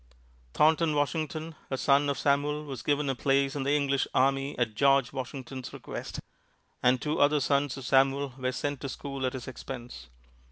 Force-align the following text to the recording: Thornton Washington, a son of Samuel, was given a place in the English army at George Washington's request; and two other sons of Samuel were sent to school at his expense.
Thornton 0.55 0.95
Washington, 0.95 1.53
a 1.69 1.77
son 1.77 2.09
of 2.09 2.17
Samuel, 2.17 2.65
was 2.65 2.81
given 2.81 3.07
a 3.07 3.13
place 3.13 3.55
in 3.55 3.61
the 3.61 3.75
English 3.75 4.07
army 4.15 4.57
at 4.57 4.73
George 4.73 5.13
Washington's 5.13 5.71
request; 5.73 6.21
and 6.81 6.99
two 6.99 7.19
other 7.19 7.39
sons 7.39 7.77
of 7.77 7.85
Samuel 7.85 8.33
were 8.35 8.51
sent 8.51 8.81
to 8.81 8.89
school 8.89 9.27
at 9.27 9.33
his 9.33 9.47
expense. 9.47 10.07